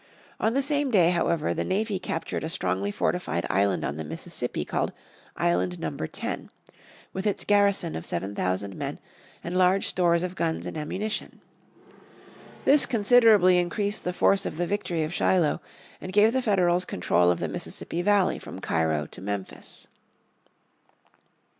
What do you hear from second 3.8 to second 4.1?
on the